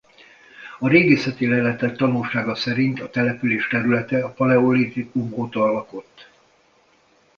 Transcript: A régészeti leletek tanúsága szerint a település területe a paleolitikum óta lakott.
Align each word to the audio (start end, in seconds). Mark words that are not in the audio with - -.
A 0.79 0.87
régészeti 0.87 1.47
leletek 1.47 1.95
tanúsága 1.95 2.55
szerint 2.55 3.01
a 3.01 3.09
település 3.09 3.67
területe 3.67 4.23
a 4.23 4.29
paleolitikum 4.31 5.31
óta 5.33 5.71
lakott. 5.71 6.29